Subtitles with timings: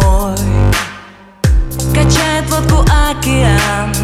[0.00, 0.36] мой
[1.94, 3.94] Качает лодку океан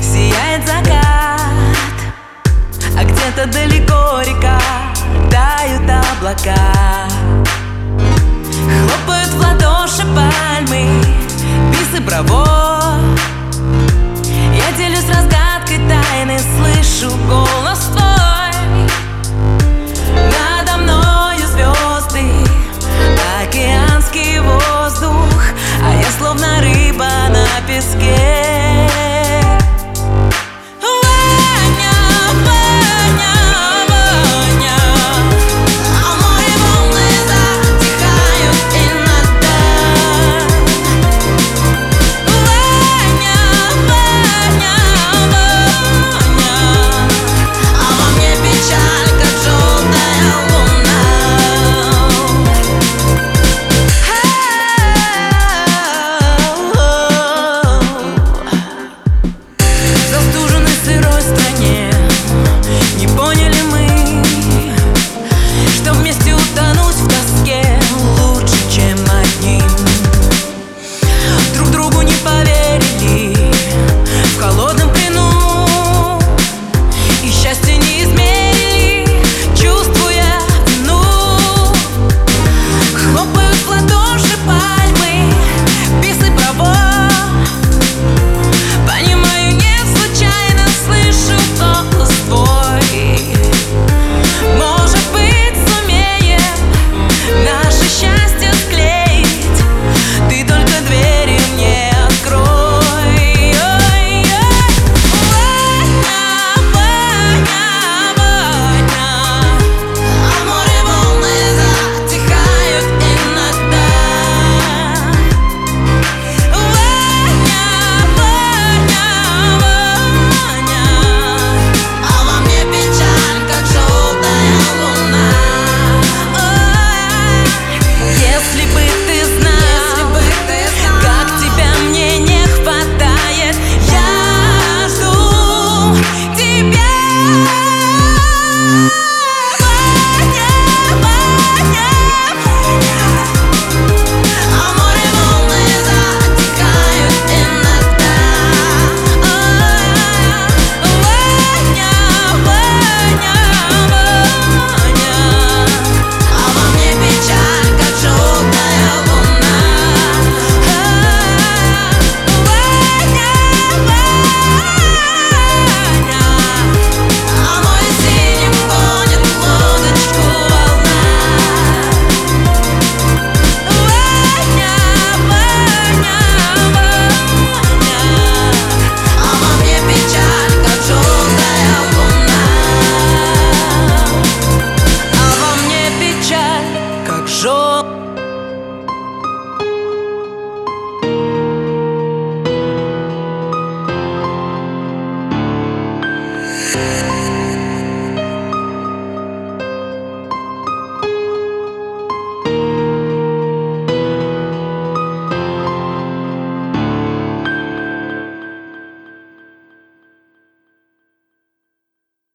[0.00, 1.40] Сияет закат.
[2.96, 4.60] А где-то далеко река
[5.30, 7.08] Тают облака.
[8.88, 10.88] Хлопают в ладоши пальмы
[11.70, 12.73] Бисы браво